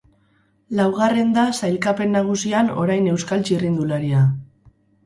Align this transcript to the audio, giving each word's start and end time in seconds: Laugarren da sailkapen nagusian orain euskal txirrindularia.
Laugarren 0.79 1.35
da 1.35 1.43
sailkapen 1.59 2.17
nagusian 2.17 2.73
orain 2.87 3.13
euskal 3.17 3.47
txirrindularia. 3.51 4.27